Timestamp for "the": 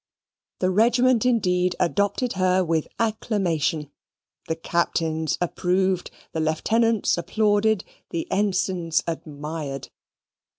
0.61-0.71, 4.47-4.55, 6.31-6.39, 8.09-8.27